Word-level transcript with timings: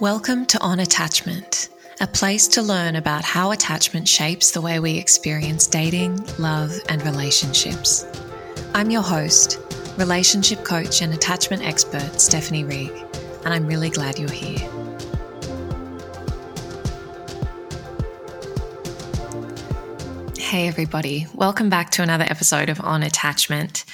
Welcome 0.00 0.44
to 0.46 0.60
On 0.60 0.80
Attachment, 0.80 1.68
a 2.00 2.06
place 2.08 2.48
to 2.48 2.62
learn 2.62 2.96
about 2.96 3.22
how 3.22 3.52
attachment 3.52 4.08
shapes 4.08 4.50
the 4.50 4.60
way 4.60 4.80
we 4.80 4.98
experience 4.98 5.68
dating, 5.68 6.20
love, 6.36 6.72
and 6.88 7.00
relationships. 7.06 8.04
I'm 8.74 8.90
your 8.90 9.02
host, 9.02 9.60
relationship 9.96 10.64
coach 10.64 11.00
and 11.00 11.14
attachment 11.14 11.62
expert 11.62 12.20
Stephanie 12.20 12.64
Rigg, 12.64 12.90
and 13.44 13.54
I'm 13.54 13.68
really 13.68 13.88
glad 13.88 14.18
you're 14.18 14.28
here. 14.28 14.68
Hey, 20.36 20.66
everybody, 20.66 21.28
welcome 21.34 21.68
back 21.70 21.90
to 21.90 22.02
another 22.02 22.24
episode 22.24 22.68
of 22.68 22.80
On 22.80 23.04
Attachment. 23.04 23.84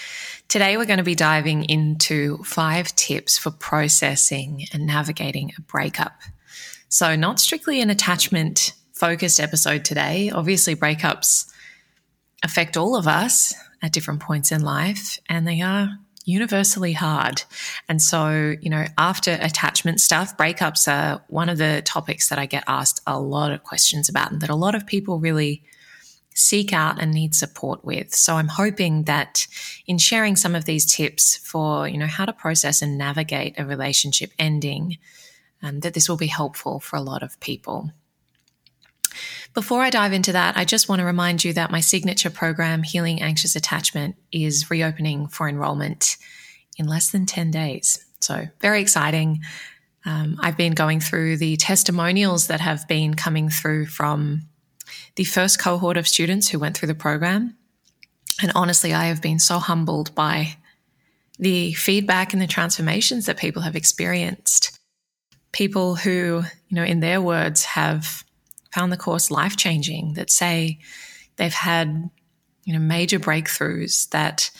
Today, 0.51 0.77
we're 0.77 0.85
going 0.85 0.99
to 0.99 1.05
be 1.05 1.15
diving 1.15 1.63
into 1.67 2.39
five 2.39 2.93
tips 2.97 3.39
for 3.39 3.53
processing 3.53 4.65
and 4.73 4.85
navigating 4.85 5.53
a 5.57 5.61
breakup. 5.61 6.21
So, 6.89 7.15
not 7.15 7.39
strictly 7.39 7.81
an 7.81 7.89
attachment 7.89 8.73
focused 8.93 9.39
episode 9.39 9.85
today. 9.85 10.29
Obviously, 10.29 10.75
breakups 10.75 11.49
affect 12.43 12.77
all 12.77 12.97
of 12.97 13.07
us 13.07 13.55
at 13.81 13.93
different 13.93 14.19
points 14.19 14.51
in 14.51 14.63
life, 14.63 15.21
and 15.29 15.47
they 15.47 15.61
are 15.61 15.97
universally 16.25 16.95
hard. 16.95 17.45
And 17.89 18.03
so, 18.03 18.57
you 18.61 18.71
know, 18.71 18.87
after 18.99 19.39
attachment 19.41 20.01
stuff, 20.01 20.37
breakups 20.37 20.93
are 20.93 21.23
one 21.29 21.49
of 21.49 21.59
the 21.59 21.81
topics 21.85 22.29
that 22.29 22.41
I 22.41 22.47
get 22.47 22.65
asked 22.67 23.01
a 23.07 23.21
lot 23.21 23.53
of 23.53 23.63
questions 23.63 24.09
about, 24.09 24.33
and 24.33 24.41
that 24.41 24.51
a 24.51 24.57
lot 24.57 24.75
of 24.75 24.85
people 24.85 25.21
really 25.21 25.63
seek 26.35 26.73
out 26.73 27.01
and 27.01 27.13
need 27.13 27.35
support 27.35 27.85
with. 27.85 28.15
So 28.15 28.37
I'm 28.37 28.49
hoping 28.49 29.05
that 29.05 29.47
in 29.87 29.99
sharing 29.99 30.37
some 30.37 30.55
of 30.55 30.65
these 30.65 30.91
tips 30.91 31.37
for, 31.37 31.89
you 31.89 31.99
know, 31.99 32.07
how 32.07 32.25
to 32.25 32.33
process 32.33 32.83
and 32.83 32.97
navigate 32.97 33.59
a 33.59 33.65
relationship 33.65 34.33
ending, 34.39 34.99
um, 35.63 35.81
that 35.81 35.95
this 35.95 36.09
will 36.09 36.17
be 36.17 36.29
helpful 36.29 36.81
for 36.81 36.97
a 36.97 37.03
lot 37.03 37.23
of 37.23 37.39
people. 37.41 37.91
Before 39.53 39.83
I 39.83 39.91
dive 39.91 40.13
into 40.13 40.33
that, 40.33 40.57
I 40.57 40.65
just 40.65 40.89
want 40.89 41.01
to 41.01 41.05
remind 41.05 41.45
you 41.45 41.53
that 41.55 41.73
my 41.73 41.81
signature 41.81 42.31
program, 42.31 42.85
Healing 42.85 43.21
Anxious 43.21 43.57
Attachment, 43.57 44.15
is 44.31 44.71
reopening 44.71 45.27
for 45.27 45.49
enrollment 45.49 46.17
in 46.77 46.87
less 46.87 47.11
than 47.11 47.27
10 47.27 47.51
days. 47.51 48.05
So, 48.21 48.47
very 48.61 48.81
exciting. 48.81 49.41
Um, 50.05 50.39
I've 50.41 50.57
been 50.57 50.73
going 50.73 51.01
through 51.01 51.39
the 51.39 51.57
testimonials 51.57 52.47
that 52.47 52.61
have 52.61 52.87
been 52.87 53.15
coming 53.15 53.49
through 53.49 53.87
from 53.87 54.43
the 55.17 55.25
first 55.25 55.59
cohort 55.59 55.97
of 55.97 56.09
students 56.09 56.49
who 56.49 56.59
went 56.59 56.77
through 56.77 56.89
the 56.89 56.95
program. 56.95 57.57
And 58.43 58.53
honestly, 58.55 58.93
I 58.93 59.07
have 59.07 59.21
been 59.21 59.39
so 59.39 59.59
humbled 59.59 60.15
by 60.15 60.57
the 61.39 61.73
feedback 61.73 62.33
and 62.33 62.41
the 62.41 62.47
transformations 62.47 63.27
that 63.27 63.39
people 63.39 63.63
have 63.63 63.77
experienced. 63.77 64.79
People 65.53 65.97
who, 65.97 66.43
you 66.69 66.75
know, 66.77 66.85
in 66.85 67.01
their 67.01 67.21
words, 67.21 67.65
have 67.65 68.25
found 68.73 68.93
the 68.93 68.97
course 68.97 69.31
life 69.31 69.57
changing, 69.57 70.15
that 70.15 70.31
say 70.31 70.79
they've 71.37 71.53
had, 71.53 72.11
you 72.65 72.73
know, 72.73 72.79
major 72.79 73.19
breakthroughs, 73.19 74.09
that 74.11 74.51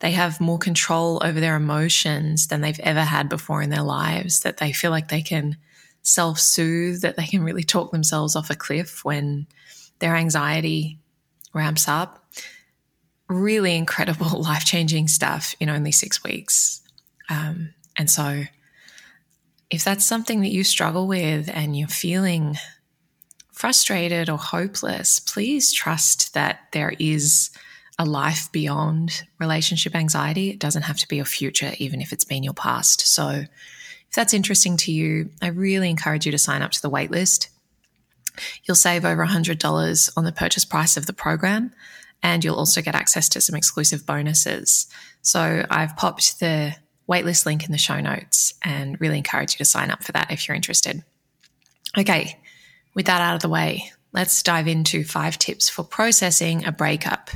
they 0.00 0.12
have 0.12 0.40
more 0.40 0.58
control 0.58 1.20
over 1.24 1.40
their 1.40 1.56
emotions 1.56 2.46
than 2.46 2.60
they've 2.60 2.80
ever 2.80 3.02
had 3.02 3.28
before 3.28 3.62
in 3.62 3.70
their 3.70 3.82
lives, 3.82 4.40
that 4.40 4.58
they 4.58 4.72
feel 4.72 4.90
like 4.90 5.08
they 5.08 5.22
can 5.22 5.56
self 6.02 6.38
soothe, 6.38 7.02
that 7.02 7.16
they 7.16 7.26
can 7.26 7.42
really 7.42 7.64
talk 7.64 7.90
themselves 7.90 8.36
off 8.36 8.50
a 8.50 8.56
cliff 8.56 9.04
when 9.04 9.46
their 9.98 10.16
anxiety 10.16 10.98
ramps 11.54 11.88
up. 11.88 12.24
Really 13.28 13.74
incredible, 13.76 14.42
life 14.42 14.64
changing 14.64 15.08
stuff 15.08 15.54
in 15.60 15.68
only 15.68 15.92
six 15.92 16.22
weeks. 16.22 16.82
Um, 17.28 17.74
and 17.96 18.10
so, 18.10 18.44
if 19.70 19.84
that's 19.84 20.06
something 20.06 20.40
that 20.40 20.48
you 20.48 20.64
struggle 20.64 21.06
with 21.06 21.50
and 21.52 21.76
you're 21.76 21.88
feeling 21.88 22.56
frustrated 23.52 24.30
or 24.30 24.38
hopeless, 24.38 25.20
please 25.20 25.72
trust 25.72 26.32
that 26.32 26.60
there 26.72 26.94
is 26.98 27.50
a 27.98 28.06
life 28.06 28.50
beyond 28.52 29.24
relationship 29.38 29.94
anxiety. 29.94 30.50
It 30.50 30.60
doesn't 30.60 30.82
have 30.82 30.96
to 30.98 31.08
be 31.08 31.16
your 31.16 31.24
future, 31.24 31.72
even 31.78 32.00
if 32.00 32.12
it's 32.12 32.24
been 32.24 32.44
your 32.44 32.54
past. 32.54 33.06
So, 33.12 33.28
if 34.08 34.14
that's 34.14 34.32
interesting 34.32 34.78
to 34.78 34.92
you, 34.92 35.30
I 35.42 35.48
really 35.48 35.90
encourage 35.90 36.24
you 36.24 36.32
to 36.32 36.38
sign 36.38 36.62
up 36.62 36.70
to 36.70 36.80
the 36.80 36.90
waitlist. 36.90 37.48
You'll 38.64 38.74
save 38.74 39.04
over 39.04 39.24
$100 39.24 40.10
on 40.16 40.24
the 40.24 40.32
purchase 40.32 40.64
price 40.64 40.96
of 40.96 41.06
the 41.06 41.12
program, 41.12 41.72
and 42.22 42.44
you'll 42.44 42.56
also 42.56 42.82
get 42.82 42.94
access 42.94 43.28
to 43.30 43.40
some 43.40 43.56
exclusive 43.56 44.06
bonuses. 44.06 44.86
So 45.22 45.64
I've 45.70 45.96
popped 45.96 46.40
the 46.40 46.74
waitlist 47.08 47.46
link 47.46 47.64
in 47.64 47.72
the 47.72 47.78
show 47.78 48.00
notes 48.00 48.54
and 48.62 49.00
really 49.00 49.18
encourage 49.18 49.54
you 49.54 49.58
to 49.58 49.64
sign 49.64 49.90
up 49.90 50.02
for 50.02 50.12
that 50.12 50.30
if 50.30 50.46
you're 50.46 50.54
interested. 50.54 51.02
Okay, 51.96 52.38
with 52.94 53.06
that 53.06 53.22
out 53.22 53.34
of 53.34 53.42
the 53.42 53.48
way, 53.48 53.90
let's 54.12 54.42
dive 54.42 54.68
into 54.68 55.04
five 55.04 55.38
tips 55.38 55.68
for 55.68 55.84
processing 55.84 56.64
a 56.66 56.72
breakup. 56.72 57.30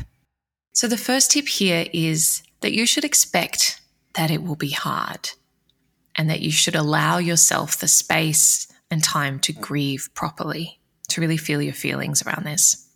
So, 0.75 0.89
the 0.89 0.97
first 0.97 1.31
tip 1.31 1.49
here 1.49 1.87
is 1.93 2.43
that 2.61 2.73
you 2.73 2.87
should 2.87 3.05
expect 3.05 3.81
that 4.15 4.31
it 4.31 4.43
will 4.43 4.57
be 4.57 4.71
hard 4.71 5.31
and 6.17 6.29
that 6.29 6.41
you 6.41 6.51
should 6.51 6.77
allow 6.77 7.19
yourself 7.19 7.79
the 7.79 7.89
space 7.89 8.69
and 8.91 9.03
time 9.03 9.39
to 9.41 9.53
grieve 9.53 10.11
properly 10.15 10.79
to 11.13 11.21
really 11.21 11.37
feel 11.37 11.63
your 11.63 11.75
feelings 11.75 12.23
around 12.27 12.45
this. 12.45 12.89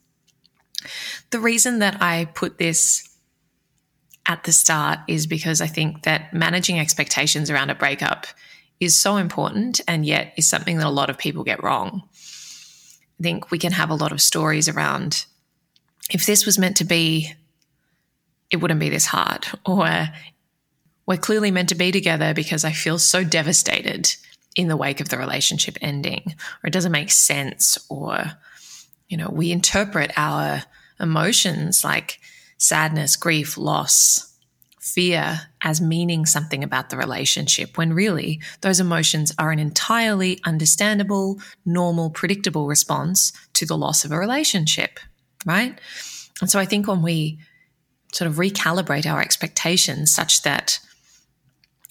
The 1.30 1.40
reason 1.40 1.80
that 1.80 2.02
I 2.02 2.26
put 2.34 2.58
this 2.58 3.08
at 4.26 4.44
the 4.44 4.52
start 4.52 5.00
is 5.08 5.26
because 5.26 5.60
I 5.60 5.66
think 5.66 6.02
that 6.02 6.32
managing 6.32 6.78
expectations 6.78 7.50
around 7.50 7.70
a 7.70 7.74
breakup 7.74 8.26
is 8.80 8.96
so 8.96 9.16
important 9.16 9.80
and 9.88 10.04
yet 10.04 10.34
is 10.36 10.46
something 10.46 10.78
that 10.78 10.86
a 10.86 10.90
lot 10.90 11.10
of 11.10 11.18
people 11.18 11.44
get 11.44 11.62
wrong. 11.62 12.02
I 13.18 13.22
think 13.22 13.50
we 13.50 13.58
can 13.58 13.72
have 13.72 13.90
a 13.90 13.94
lot 13.94 14.12
of 14.12 14.20
stories 14.20 14.68
around 14.68 15.24
if 16.10 16.26
this 16.26 16.46
was 16.46 16.58
meant 16.58 16.76
to 16.76 16.84
be, 16.84 17.32
it 18.50 18.56
wouldn't 18.58 18.80
be 18.80 18.90
this 18.90 19.06
hard, 19.06 19.46
or 19.64 20.08
we're 21.06 21.16
clearly 21.16 21.50
meant 21.50 21.68
to 21.70 21.74
be 21.74 21.90
together 21.90 22.34
because 22.34 22.64
I 22.64 22.72
feel 22.72 22.98
so 22.98 23.24
devastated 23.24 24.14
in 24.56 24.66
the 24.68 24.76
wake 24.76 25.00
of 25.00 25.10
the 25.10 25.18
relationship 25.18 25.76
ending, 25.80 26.22
or 26.26 26.66
it 26.66 26.72
doesn't 26.72 26.90
make 26.90 27.12
sense, 27.12 27.78
or, 27.88 28.24
you 29.08 29.16
know, 29.16 29.28
we 29.30 29.52
interpret 29.52 30.10
our 30.16 30.64
emotions 30.98 31.84
like 31.84 32.18
sadness, 32.58 33.16
grief, 33.16 33.56
loss, 33.58 34.32
fear 34.80 35.40
as 35.62 35.80
meaning 35.80 36.24
something 36.24 36.64
about 36.64 36.90
the 36.90 36.96
relationship 36.96 37.76
when 37.76 37.92
really 37.92 38.40
those 38.62 38.80
emotions 38.80 39.32
are 39.38 39.50
an 39.50 39.58
entirely 39.58 40.40
understandable, 40.44 41.38
normal, 41.64 42.08
predictable 42.08 42.66
response 42.66 43.32
to 43.52 43.66
the 43.66 43.76
loss 43.76 44.04
of 44.04 44.12
a 44.12 44.18
relationship, 44.18 44.98
right? 45.44 45.78
And 46.40 46.48
so 46.48 46.58
I 46.58 46.64
think 46.64 46.86
when 46.86 47.02
we 47.02 47.38
sort 48.12 48.30
of 48.30 48.36
recalibrate 48.36 49.06
our 49.06 49.20
expectations 49.20 50.14
such 50.14 50.42
that 50.42 50.78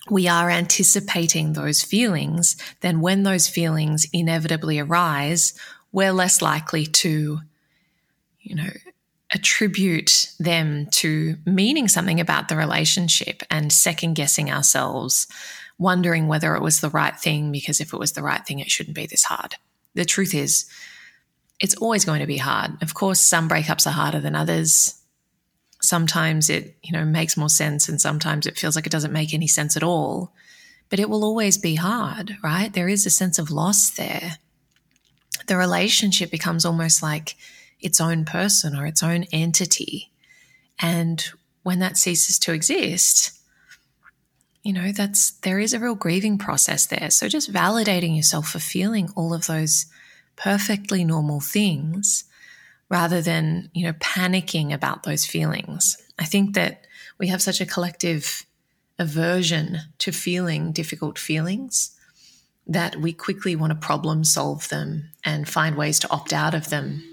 we 0.10 0.28
are 0.28 0.50
anticipating 0.50 1.54
those 1.54 1.84
feelings, 1.84 2.56
then 2.82 3.02
when 3.02 3.24
those 3.24 3.48
feelings 3.48 4.06
inevitably 4.14 4.80
arise, 4.80 5.54
we're 5.92 6.12
less 6.12 6.42
likely 6.42 6.86
to, 6.86 7.40
you 8.40 8.56
know, 8.56 8.70
attribute 9.32 10.32
them 10.40 10.88
to 10.92 11.36
meaning 11.46 11.88
something 11.88 12.20
about 12.20 12.48
the 12.48 12.56
relationship 12.56 13.42
and 13.50 13.74
second 13.74 14.14
guessing 14.14 14.52
ourselves, 14.52 15.28
wondering 15.78 16.28
whether 16.28 16.56
it 16.56 16.62
was 16.62 16.80
the 16.80 16.90
right 16.90 17.20
thing, 17.20 17.52
because 17.52 17.82
if 17.82 17.92
it 17.92 18.00
was 18.00 18.14
the 18.14 18.24
right 18.24 18.46
thing, 18.46 18.60
it 18.60 18.70
shouldn't 18.70 18.96
be 18.96 19.08
this 19.08 19.24
hard. 19.24 19.56
The 19.96 20.06
truth 20.06 20.34
is, 20.34 20.66
it's 21.60 21.76
always 21.76 22.06
going 22.06 22.20
to 22.20 22.28
be 22.28 22.38
hard. 22.38 22.82
Of 22.82 22.94
course, 22.94 23.20
some 23.20 23.50
breakups 23.50 23.88
are 23.88 23.92
harder 23.92 24.20
than 24.20 24.36
others 24.36 24.95
sometimes 25.86 26.50
it 26.50 26.76
you 26.84 26.92
know 26.92 27.06
makes 27.06 27.38
more 27.38 27.50
sense 27.50 27.88
and 27.88 28.02
sometimes 28.02 28.46
it 28.46 28.58
feels 28.58 28.76
like 28.76 28.86
it 28.86 28.92
doesn't 28.92 29.14
make 29.14 29.34
any 29.34 29.48
sense 29.48 29.78
at 29.78 29.84
all. 29.84 30.34
But 30.90 31.00
it 31.00 31.10
will 31.10 31.24
always 31.24 31.58
be 31.58 31.76
hard 31.76 32.38
right? 32.44 32.72
There 32.72 32.90
is 32.90 33.06
a 33.06 33.10
sense 33.10 33.40
of 33.40 33.52
loss 33.52 33.90
there. 33.90 34.38
The 35.48 35.58
relationship 35.58 36.32
becomes 36.32 36.66
almost 36.66 37.04
like 37.04 37.36
its 37.80 38.02
own 38.02 38.26
person 38.26 38.76
or 38.76 38.86
its 38.86 39.04
own 39.04 39.26
entity. 39.32 40.12
And 40.80 41.24
when 41.64 41.80
that 41.80 41.98
ceases 41.98 42.40
to 42.40 42.54
exist 42.54 43.36
you 44.66 44.74
know 44.74 44.92
that's 44.92 45.32
there 45.42 45.60
is 45.60 45.74
a 45.74 45.80
real 45.80 45.94
grieving 45.94 46.40
process 46.40 46.88
there. 46.88 47.12
So 47.12 47.30
just 47.30 47.54
validating 47.54 48.16
yourself 48.18 48.50
for 48.50 48.60
feeling 48.60 49.10
all 49.16 49.32
of 49.32 49.46
those 49.46 49.86
perfectly 50.36 51.06
normal 51.06 51.40
things 51.40 52.24
rather 52.90 53.22
than, 53.22 53.70
you 53.74 53.86
know, 53.86 53.94
panicking 53.94 54.74
about 54.74 55.04
those 55.04 55.26
feelings. 55.26 55.98
I 56.20 56.26
think 56.26 56.54
that 56.56 56.86
we 57.18 57.28
have 57.28 57.42
such 57.42 57.62
a 57.62 57.66
collective 57.66 58.46
aversion 59.00 59.80
to 60.00 60.12
feeling 60.12 60.72
difficult 60.72 61.20
feelings 61.20 61.96
that 62.68 62.96
we 62.96 63.14
quickly 63.14 63.56
want 63.56 63.72
to 63.72 63.76
problem 63.76 64.24
solve 64.24 64.70
them 64.70 65.12
and 65.24 65.48
find 65.48 65.76
ways 65.76 66.00
to 66.00 66.10
opt 66.10 66.34
out 66.34 66.54
of 66.54 66.70
them. 66.70 67.04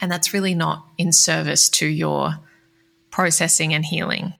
And 0.00 0.10
that's 0.10 0.32
really 0.32 0.54
not 0.54 0.86
in 0.98 1.12
service 1.12 1.68
to 1.70 1.86
your 1.86 2.38
processing 3.10 3.74
and 3.74 3.84
healing. 3.84 4.34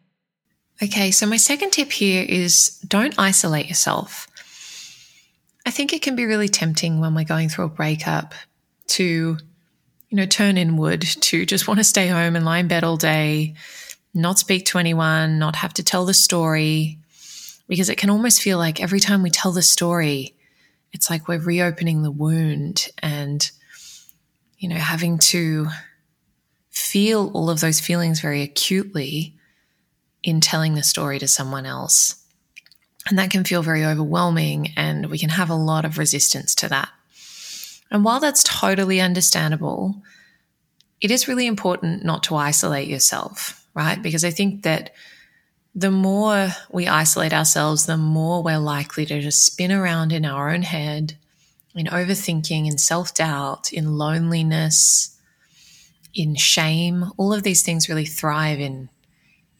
Okay, 0.82 1.10
so 1.10 1.26
my 1.26 1.36
second 1.36 1.70
tip 1.70 1.92
here 1.92 2.24
is 2.26 2.78
don't 2.86 3.18
isolate 3.18 3.68
yourself. 3.68 4.26
I 5.66 5.70
think 5.70 5.92
it 5.92 6.00
can 6.02 6.16
be 6.16 6.24
really 6.24 6.48
tempting 6.48 7.00
when 7.00 7.14
we're 7.14 7.24
going 7.24 7.50
through 7.50 7.66
a 7.66 7.68
breakup 7.68 8.34
to, 8.88 9.36
you 10.10 10.16
know, 10.16 10.26
turn 10.26 10.58
inward, 10.58 11.00
to 11.02 11.46
just 11.46 11.68
want 11.68 11.78
to 11.78 11.84
stay 11.84 12.08
home 12.08 12.36
and 12.36 12.44
lie 12.44 12.58
in 12.58 12.68
bed 12.68 12.84
all 12.84 12.96
day, 12.96 13.54
not 14.12 14.40
speak 14.40 14.66
to 14.66 14.78
anyone, 14.78 15.38
not 15.38 15.56
have 15.56 15.72
to 15.74 15.84
tell 15.84 16.04
the 16.04 16.12
story, 16.12 16.98
because 17.68 17.88
it 17.88 17.96
can 17.96 18.10
almost 18.10 18.42
feel 18.42 18.58
like 18.58 18.82
every 18.82 18.98
time 18.98 19.22
we 19.22 19.30
tell 19.30 19.52
the 19.52 19.62
story, 19.62 20.34
it's 20.92 21.08
like 21.08 21.28
we're 21.28 21.38
reopening 21.38 22.02
the 22.02 22.10
wound 22.10 22.88
and, 22.98 23.48
you 24.58 24.68
know, 24.68 24.74
having 24.74 25.18
to 25.18 25.68
feel 26.70 27.30
all 27.32 27.48
of 27.48 27.60
those 27.60 27.78
feelings 27.78 28.20
very 28.20 28.42
acutely 28.42 29.36
in 30.24 30.40
telling 30.40 30.74
the 30.74 30.82
story 30.82 31.20
to 31.20 31.28
someone 31.28 31.66
else. 31.66 32.16
And 33.08 33.18
that 33.18 33.30
can 33.30 33.44
feel 33.44 33.62
very 33.62 33.84
overwhelming, 33.84 34.72
and 34.76 35.06
we 35.06 35.18
can 35.18 35.30
have 35.30 35.50
a 35.50 35.54
lot 35.54 35.84
of 35.84 35.98
resistance 35.98 36.54
to 36.56 36.68
that. 36.68 36.88
And 37.90 38.04
while 38.04 38.20
that's 38.20 38.44
totally 38.44 39.00
understandable, 39.00 40.02
it 41.00 41.10
is 41.10 41.28
really 41.28 41.46
important 41.46 42.04
not 42.04 42.22
to 42.24 42.36
isolate 42.36 42.88
yourself, 42.88 43.66
right? 43.74 44.00
Because 44.00 44.24
I 44.24 44.30
think 44.30 44.62
that 44.62 44.92
the 45.74 45.90
more 45.90 46.48
we 46.70 46.86
isolate 46.88 47.32
ourselves, 47.32 47.86
the 47.86 47.96
more 47.96 48.42
we're 48.42 48.58
likely 48.58 49.06
to 49.06 49.20
just 49.20 49.44
spin 49.44 49.72
around 49.72 50.12
in 50.12 50.24
our 50.24 50.50
own 50.50 50.62
head, 50.62 51.16
in 51.74 51.86
overthinking, 51.86 52.66
in 52.66 52.78
self 52.78 53.14
doubt, 53.14 53.72
in 53.72 53.96
loneliness, 53.96 55.16
in 56.14 56.34
shame. 56.34 57.10
All 57.16 57.32
of 57.32 57.44
these 57.44 57.62
things 57.62 57.88
really 57.88 58.06
thrive 58.06 58.60
in 58.60 58.88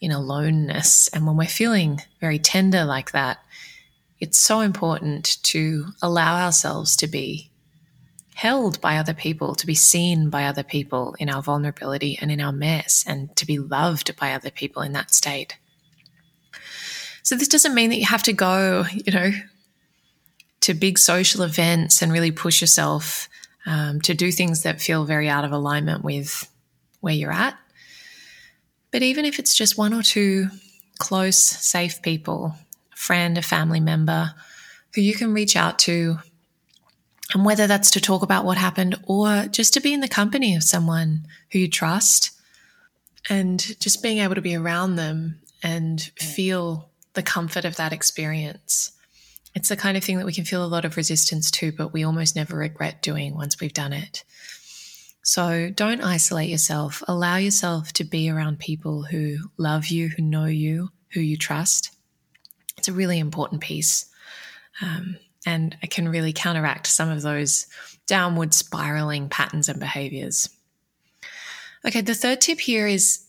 in 0.01 0.11
aloneness. 0.11 1.07
And 1.09 1.25
when 1.27 1.37
we're 1.37 1.45
feeling 1.45 2.01
very 2.19 2.39
tender 2.39 2.83
like 2.83 3.11
that, 3.11 3.37
it's 4.19 4.37
so 4.37 4.61
important 4.61 5.37
to 5.43 5.87
allow 6.01 6.43
ourselves 6.43 6.95
to 6.97 7.07
be 7.07 7.50
held 8.35 8.79
by 8.81 8.97
other 8.97 9.13
people, 9.13 9.55
to 9.55 9.67
be 9.67 9.75
seen 9.75 10.29
by 10.29 10.45
other 10.45 10.63
people 10.63 11.15
in 11.19 11.29
our 11.29 11.41
vulnerability 11.41 12.17
and 12.21 12.31
in 12.31 12.41
our 12.41 12.51
mess, 12.51 13.03
and 13.07 13.35
to 13.35 13.45
be 13.45 13.59
loved 13.59 14.15
by 14.17 14.33
other 14.33 14.51
people 14.51 14.81
in 14.81 14.93
that 14.93 15.13
state. 15.13 15.57
So, 17.23 17.35
this 17.35 17.47
doesn't 17.47 17.75
mean 17.75 17.89
that 17.89 17.99
you 17.99 18.05
have 18.05 18.23
to 18.23 18.33
go, 18.33 18.85
you 18.91 19.11
know, 19.11 19.31
to 20.61 20.73
big 20.73 20.97
social 20.97 21.43
events 21.43 22.01
and 22.01 22.11
really 22.11 22.31
push 22.31 22.61
yourself 22.61 23.27
um, 23.65 24.01
to 24.01 24.13
do 24.13 24.31
things 24.31 24.63
that 24.63 24.81
feel 24.81 25.05
very 25.05 25.29
out 25.29 25.45
of 25.45 25.51
alignment 25.51 26.03
with 26.03 26.49
where 27.01 27.13
you're 27.13 27.31
at. 27.31 27.57
But 28.91 29.03
even 29.03 29.25
if 29.25 29.39
it's 29.39 29.55
just 29.55 29.77
one 29.77 29.93
or 29.93 30.03
two 30.03 30.47
close, 30.99 31.37
safe 31.37 32.01
people, 32.01 32.55
a 32.93 32.95
friend, 32.95 33.37
a 33.37 33.41
family 33.41 33.79
member 33.79 34.33
who 34.93 35.01
you 35.01 35.13
can 35.13 35.33
reach 35.33 35.55
out 35.55 35.79
to, 35.79 36.19
and 37.33 37.45
whether 37.45 37.67
that's 37.67 37.91
to 37.91 38.01
talk 38.01 38.23
about 38.23 38.45
what 38.45 38.57
happened 38.57 38.95
or 39.05 39.45
just 39.47 39.73
to 39.73 39.79
be 39.79 39.93
in 39.93 40.01
the 40.01 40.07
company 40.07 40.55
of 40.55 40.63
someone 40.63 41.25
who 41.51 41.59
you 41.59 41.69
trust 41.69 42.31
and 43.29 43.79
just 43.79 44.03
being 44.03 44.19
able 44.19 44.35
to 44.35 44.41
be 44.41 44.55
around 44.55 44.95
them 44.95 45.39
and 45.63 46.01
feel 46.17 46.89
the 47.13 47.23
comfort 47.23 47.65
of 47.65 47.75
that 47.77 47.93
experience. 47.93 48.91
It's 49.53 49.69
the 49.69 49.77
kind 49.77 49.97
of 49.97 50.03
thing 50.03 50.17
that 50.17 50.25
we 50.25 50.33
can 50.33 50.45
feel 50.45 50.63
a 50.63 50.67
lot 50.67 50.85
of 50.85 50.97
resistance 50.97 51.51
to, 51.51 51.71
but 51.71 51.93
we 51.93 52.03
almost 52.03 52.35
never 52.35 52.55
regret 52.57 53.01
doing 53.01 53.35
once 53.35 53.59
we've 53.59 53.73
done 53.73 53.93
it. 53.93 54.23
So 55.23 55.69
don't 55.69 56.01
isolate 56.01 56.49
yourself. 56.49 57.03
Allow 57.07 57.35
yourself 57.37 57.93
to 57.93 58.03
be 58.03 58.29
around 58.29 58.59
people 58.59 59.03
who 59.03 59.37
love 59.57 59.87
you, 59.87 60.09
who 60.09 60.23
know 60.23 60.45
you, 60.45 60.89
who 61.13 61.19
you 61.19 61.37
trust. 61.37 61.91
It's 62.77 62.87
a 62.87 62.93
really 62.93 63.19
important 63.19 63.61
piece. 63.61 64.07
Um, 64.81 65.17
and 65.45 65.75
it 65.81 65.91
can 65.91 66.07
really 66.07 66.33
counteract 66.33 66.87
some 66.87 67.09
of 67.09 67.21
those 67.21 67.67
downward 68.07 68.53
spiraling 68.53 69.29
patterns 69.29 69.69
and 69.69 69.79
behaviors. 69.79 70.49
Okay, 71.85 72.01
the 72.01 72.13
third 72.13 72.41
tip 72.41 72.59
here 72.59 72.87
is 72.87 73.25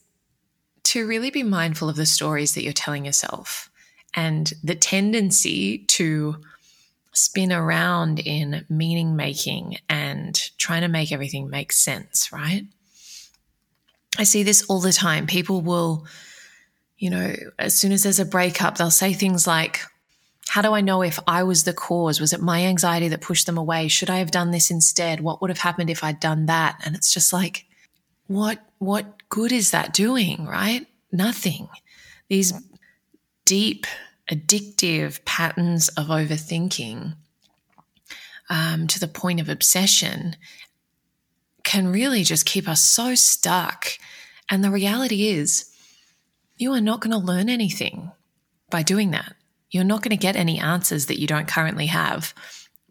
to 0.85 1.07
really 1.07 1.31
be 1.31 1.43
mindful 1.43 1.89
of 1.89 1.97
the 1.97 2.07
stories 2.07 2.55
that 2.55 2.63
you're 2.63 2.73
telling 2.73 3.07
yourself 3.07 3.71
and 4.15 4.53
the 4.63 4.75
tendency 4.75 5.79
to 5.79 6.37
spin 7.15 7.53
around 7.53 8.19
in 8.19 8.65
meaning 8.69 9.17
making 9.17 9.79
and 9.89 10.51
trying 10.59 10.83
to 10.83 10.89
make 10.89 11.13
everything 11.13 11.49
make 11.49 11.73
sense, 11.73 12.33
right? 12.33 12.65
I 14.19 14.25
see 14.25 14.43
this 14.43 14.65
all 14.67 14.81
the 14.81 14.93
time. 14.93 15.27
People 15.27 15.61
will, 15.61 16.07
you 16.99 17.11
know, 17.11 17.35
as 17.59 17.79
soon 17.79 17.93
as 17.93 18.03
there's 18.03 18.21
a 18.21 18.25
breakup, 18.25 18.77
they'll 18.77 18.91
say 18.91 19.13
things 19.13 19.47
like, 19.47 19.81
How 20.53 20.61
do 20.61 20.75
I 20.75 20.83
know 20.83 21.01
if 21.01 21.19
I 21.27 21.45
was 21.45 21.65
the 21.65 21.73
cause? 21.73 22.21
Was 22.21 22.35
it 22.35 22.43
my 22.43 22.67
anxiety 22.67 23.09
that 23.09 23.23
pushed 23.23 23.47
them 23.47 23.57
away? 23.57 23.89
Should 23.89 24.11
I 24.11 24.19
have 24.19 24.31
done 24.31 24.51
this 24.51 24.71
instead? 24.71 25.23
What 25.23 25.41
would 25.41 25.49
have 25.49 25.61
happened 25.61 25.89
if 25.89 26.05
I'd 26.05 26.21
done 26.21 26.45
that? 26.45 26.79
And 26.85 26.95
it's 26.95 27.11
just 27.11 27.33
like, 27.33 27.65
what 28.27 28.59
what 28.77 29.27
good 29.31 29.51
is 29.51 29.71
that 29.71 29.95
doing, 29.95 30.45
right? 30.45 30.87
Nothing. 31.11 31.71
These 32.29 32.53
deep 33.47 33.87
addictive 34.31 35.25
patterns 35.25 35.89
of 35.89 36.09
overthinking 36.09 37.15
um, 38.51 38.87
to 38.89 39.01
the 39.01 39.09
point 39.09 39.41
of 39.41 39.49
obsession 39.49 40.37
can 41.65 41.91
really 41.91 42.25
just 42.25 42.45
keep 42.45 42.69
us 42.69 42.83
so 42.83 43.15
stuck. 43.15 43.87
And 44.51 44.63
the 44.63 44.71
reality 44.71 45.29
is, 45.29 45.75
you 46.59 46.75
are 46.75 46.81
not 46.83 47.01
going 47.01 47.19
to 47.19 47.27
learn 47.27 47.49
anything 47.49 48.13
by 48.69 48.83
doing 48.83 49.13
that. 49.13 49.35
You're 49.73 49.85
not 49.85 50.03
going 50.03 50.11
to 50.11 50.17
get 50.17 50.37
any 50.37 50.61
answers 50.61 51.07
that 51.07 51.19
you 51.19 51.27
don't 51.27 51.49
currently 51.49 51.87
have 51.87 52.33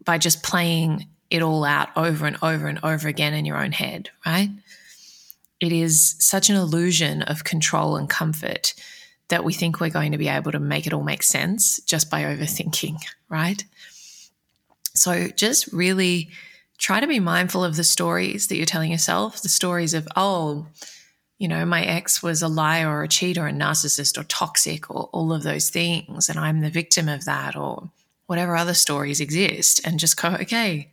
by 0.04 0.18
just 0.18 0.42
playing 0.42 1.06
it 1.30 1.40
all 1.40 1.64
out 1.64 1.88
over 1.96 2.26
and 2.26 2.36
over 2.42 2.66
and 2.66 2.78
over 2.82 3.08
again 3.08 3.32
in 3.32 3.46
your 3.46 3.56
own 3.56 3.72
head, 3.72 4.10
right? 4.26 4.50
It 5.60 5.72
is 5.72 6.16
such 6.18 6.50
an 6.50 6.56
illusion 6.56 7.22
of 7.22 7.44
control 7.44 7.96
and 7.96 8.10
comfort 8.10 8.74
that 9.28 9.44
we 9.44 9.54
think 9.54 9.80
we're 9.80 9.88
going 9.88 10.12
to 10.12 10.18
be 10.18 10.28
able 10.28 10.52
to 10.52 10.58
make 10.58 10.86
it 10.86 10.92
all 10.92 11.02
make 11.02 11.22
sense 11.22 11.80
just 11.86 12.10
by 12.10 12.24
overthinking, 12.24 12.96
right? 13.30 13.64
So 14.94 15.28
just 15.28 15.68
really 15.68 16.30
try 16.76 17.00
to 17.00 17.06
be 17.06 17.20
mindful 17.20 17.64
of 17.64 17.76
the 17.76 17.84
stories 17.84 18.48
that 18.48 18.56
you're 18.56 18.66
telling 18.66 18.90
yourself, 18.90 19.40
the 19.40 19.48
stories 19.48 19.94
of, 19.94 20.06
oh, 20.16 20.66
you 21.42 21.48
know, 21.48 21.66
my 21.66 21.82
ex 21.82 22.22
was 22.22 22.40
a 22.40 22.46
liar 22.46 22.88
or 22.88 23.02
a 23.02 23.08
cheat 23.08 23.36
or 23.36 23.48
a 23.48 23.52
narcissist 23.52 24.16
or 24.16 24.22
toxic 24.22 24.88
or 24.88 25.10
all 25.12 25.32
of 25.32 25.42
those 25.42 25.70
things, 25.70 26.28
and 26.28 26.38
I'm 26.38 26.60
the 26.60 26.70
victim 26.70 27.08
of 27.08 27.24
that, 27.24 27.56
or 27.56 27.90
whatever 28.26 28.54
other 28.54 28.74
stories 28.74 29.20
exist, 29.20 29.80
and 29.84 29.98
just 29.98 30.22
go, 30.22 30.36
okay, 30.40 30.92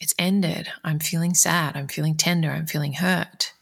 it's 0.00 0.14
ended. 0.18 0.72
I'm 0.82 0.98
feeling 0.98 1.34
sad. 1.34 1.76
I'm 1.76 1.88
feeling 1.88 2.16
tender. 2.16 2.50
I'm 2.50 2.64
feeling 2.64 2.94
hurt. 2.94 3.52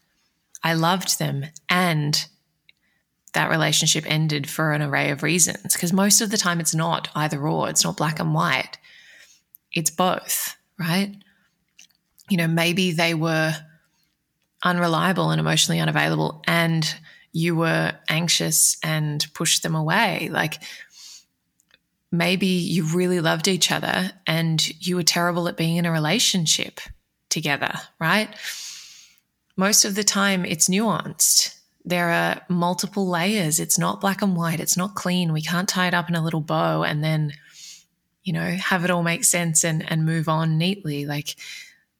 I 0.62 0.75
loved 0.75 1.18
them 1.18 1.46
and 1.68 2.26
that 3.32 3.50
relationship 3.50 4.04
ended 4.06 4.49
for 4.49 4.73
an 4.73 4.82
array 4.82 5.11
of 5.11 5.25
reasons. 5.25 5.73
Because 5.73 5.92
most 5.92 6.20
of 6.20 6.30
the 6.30 6.37
time 6.37 6.61
it's 6.61 6.76
not 6.76 7.08
either 7.16 7.44
or, 7.44 7.68
it's 7.68 7.82
not 7.82 7.96
black 7.96 8.20
and 8.20 8.34
white, 8.34 8.78
it's 9.73 9.90
both, 9.90 10.56
right? 10.78 11.12
You 12.30 12.37
know, 12.37 12.46
maybe 12.46 12.92
they 12.92 13.14
were 13.14 13.52
unreliable 14.62 15.30
and 15.30 15.40
emotionally 15.40 15.80
unavailable, 15.80 16.42
and 16.46 16.94
you 17.32 17.56
were 17.56 17.92
anxious 18.08 18.76
and 18.82 19.26
pushed 19.34 19.62
them 19.62 19.74
away. 19.74 20.28
Like 20.32 20.62
maybe 22.10 22.46
you 22.46 22.84
really 22.84 23.20
loved 23.20 23.48
each 23.48 23.70
other 23.70 24.10
and 24.26 24.86
you 24.86 24.96
were 24.96 25.02
terrible 25.02 25.46
at 25.46 25.56
being 25.56 25.76
in 25.76 25.84
a 25.84 25.92
relationship 25.92 26.80
together, 27.28 27.72
right? 28.00 28.30
Most 29.56 29.84
of 29.84 29.94
the 29.94 30.04
time 30.04 30.46
it's 30.46 30.68
nuanced 30.68 31.58
there 31.88 32.10
are 32.10 32.42
multiple 32.50 33.08
layers. 33.08 33.58
It's 33.58 33.78
not 33.78 34.00
black 34.00 34.20
and 34.20 34.36
white. 34.36 34.60
It's 34.60 34.76
not 34.76 34.94
clean. 34.94 35.32
We 35.32 35.40
can't 35.40 35.68
tie 35.68 35.88
it 35.88 35.94
up 35.94 36.10
in 36.10 36.14
a 36.14 36.22
little 36.22 36.42
bow 36.42 36.82
and 36.82 37.02
then, 37.02 37.32
you 38.22 38.34
know, 38.34 38.44
have 38.44 38.84
it 38.84 38.90
all 38.90 39.02
make 39.02 39.24
sense 39.24 39.64
and, 39.64 39.90
and 39.90 40.04
move 40.04 40.28
on 40.28 40.58
neatly. 40.58 41.06
Like 41.06 41.36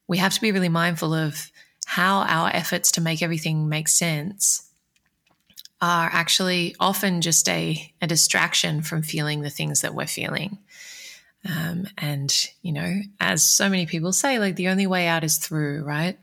we 0.07 0.19
have 0.19 0.35
to 0.35 0.43
be 0.43 0.53
really 0.53 0.69
mindful 0.69 1.15
of 1.15 1.51
how 1.89 2.19
our 2.19 2.51
efforts 2.53 2.93
to 2.93 3.01
make 3.01 3.23
everything 3.23 3.67
make 3.67 3.89
sense 3.89 4.69
are 5.81 6.11
actually 6.13 6.77
often 6.79 7.23
just 7.23 7.49
a, 7.49 7.95
a 8.03 8.07
distraction 8.07 8.83
from 8.83 9.01
feeling 9.01 9.41
the 9.41 9.49
things 9.49 9.81
that 9.81 9.95
we're 9.95 10.07
feeling. 10.07 10.59
Um, 11.49 11.87
and, 11.97 12.31
you 12.61 12.73
know, 12.73 13.01
as 13.21 13.43
so 13.43 13.71
many 13.71 13.87
people 13.87 14.13
say, 14.13 14.39
like 14.39 14.57
the 14.57 14.69
only 14.69 14.87
way 14.87 15.07
out 15.07 15.25
is 15.25 15.39
through, 15.39 15.83
right? 15.83 16.19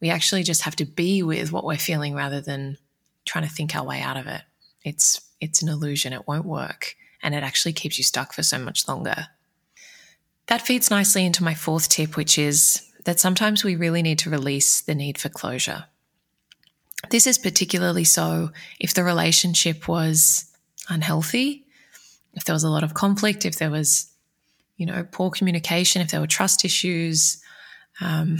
We 0.00 0.08
actually 0.08 0.42
just 0.42 0.62
have 0.62 0.76
to 0.76 0.86
be 0.86 1.22
with 1.22 1.52
what 1.52 1.64
we're 1.66 1.76
feeling 1.76 2.14
rather 2.14 2.40
than 2.40 2.78
trying 3.26 3.46
to 3.46 3.54
think 3.54 3.76
our 3.76 3.84
way 3.84 4.00
out 4.00 4.16
of 4.16 4.26
it. 4.26 4.40
It's 4.84 5.20
it's 5.38 5.60
an 5.60 5.68
illusion. 5.68 6.14
It 6.14 6.26
won't 6.26 6.46
work, 6.46 6.96
and 7.22 7.34
it 7.34 7.42
actually 7.42 7.74
keeps 7.74 7.98
you 7.98 8.04
stuck 8.04 8.32
for 8.32 8.42
so 8.42 8.58
much 8.58 8.88
longer. 8.88 9.26
That 10.46 10.62
feeds 10.62 10.90
nicely 10.90 11.26
into 11.26 11.44
my 11.44 11.52
fourth 11.52 11.90
tip, 11.90 12.16
which 12.16 12.38
is 12.38 12.90
that 13.04 13.20
sometimes 13.20 13.64
we 13.64 13.76
really 13.76 14.02
need 14.02 14.18
to 14.20 14.30
release 14.30 14.80
the 14.80 14.94
need 14.94 15.18
for 15.18 15.28
closure. 15.28 15.84
This 17.10 17.26
is 17.26 17.38
particularly 17.38 18.04
so 18.04 18.50
if 18.80 18.94
the 18.94 19.04
relationship 19.04 19.88
was 19.88 20.50
unhealthy, 20.88 21.66
if 22.32 22.44
there 22.44 22.54
was 22.54 22.64
a 22.64 22.70
lot 22.70 22.82
of 22.82 22.94
conflict, 22.94 23.44
if 23.44 23.56
there 23.56 23.70
was 23.70 24.10
you 24.76 24.86
know, 24.86 25.06
poor 25.10 25.30
communication, 25.30 26.02
if 26.02 26.10
there 26.10 26.20
were 26.20 26.26
trust 26.26 26.64
issues, 26.64 27.42
um, 28.00 28.38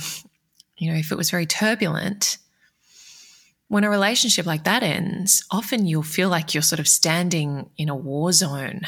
you 0.77 0.91
know, 0.91 0.99
if 0.99 1.13
it 1.13 1.19
was 1.19 1.31
very 1.31 1.47
turbulent, 1.47 2.39
when 3.69 3.85
a 3.85 3.91
relationship 3.91 4.47
like 4.47 4.65
that 4.65 4.83
ends, 4.83 5.45
often 5.51 5.87
you'll 5.87 6.03
feel 6.03 6.29
like 6.29 6.53
you're 6.53 6.63
sort 6.63 6.81
of 6.81 6.89
standing 6.89 7.71
in 7.77 7.89
a 7.89 7.95
war 7.95 8.33
zone, 8.33 8.83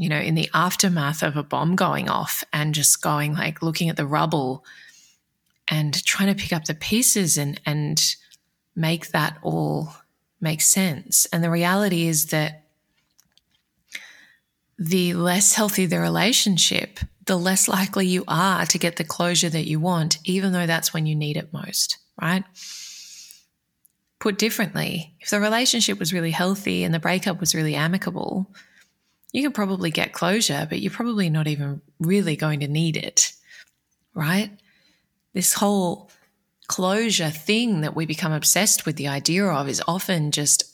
you 0.00 0.08
know, 0.08 0.18
in 0.18 0.34
the 0.34 0.48
aftermath 0.54 1.22
of 1.22 1.36
a 1.36 1.42
bomb 1.42 1.76
going 1.76 2.08
off 2.08 2.42
and 2.54 2.74
just 2.74 3.02
going 3.02 3.34
like 3.34 3.60
looking 3.60 3.90
at 3.90 3.96
the 3.96 4.06
rubble 4.06 4.64
and 5.68 6.02
trying 6.04 6.34
to 6.34 6.42
pick 6.42 6.54
up 6.54 6.64
the 6.64 6.74
pieces 6.74 7.36
and, 7.36 7.60
and 7.66 8.16
make 8.74 9.08
that 9.08 9.36
all 9.42 9.92
make 10.40 10.62
sense. 10.62 11.26
And 11.26 11.44
the 11.44 11.50
reality 11.50 12.06
is 12.06 12.26
that 12.26 12.64
the 14.78 15.12
less 15.12 15.54
healthy 15.54 15.84
the 15.84 16.00
relationship, 16.00 16.98
the 17.26 17.36
less 17.36 17.68
likely 17.68 18.06
you 18.06 18.24
are 18.26 18.64
to 18.64 18.78
get 18.78 18.96
the 18.96 19.04
closure 19.04 19.50
that 19.50 19.68
you 19.68 19.78
want, 19.78 20.16
even 20.24 20.52
though 20.52 20.66
that's 20.66 20.94
when 20.94 21.04
you 21.04 21.14
need 21.14 21.36
it 21.36 21.52
most, 21.52 21.98
right? 22.20 22.42
Put 24.18 24.38
differently, 24.38 25.14
if 25.20 25.28
the 25.28 25.40
relationship 25.40 25.98
was 25.98 26.14
really 26.14 26.30
healthy 26.30 26.84
and 26.84 26.94
the 26.94 26.98
breakup 26.98 27.38
was 27.38 27.54
really 27.54 27.74
amicable, 27.74 28.50
you 29.32 29.42
could 29.42 29.54
probably 29.54 29.90
get 29.90 30.12
closure, 30.12 30.66
but 30.68 30.80
you're 30.80 30.90
probably 30.90 31.30
not 31.30 31.46
even 31.46 31.80
really 31.98 32.36
going 32.36 32.60
to 32.60 32.68
need 32.68 32.96
it, 32.96 33.32
right? 34.14 34.50
This 35.32 35.54
whole 35.54 36.10
closure 36.66 37.30
thing 37.30 37.80
that 37.82 37.96
we 37.96 38.06
become 38.06 38.32
obsessed 38.32 38.86
with 38.86 38.96
the 38.96 39.08
idea 39.08 39.44
of 39.44 39.68
is 39.68 39.82
often 39.86 40.30
just 40.30 40.64